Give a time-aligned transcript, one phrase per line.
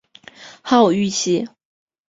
[0.63, 1.47] 号玉溪。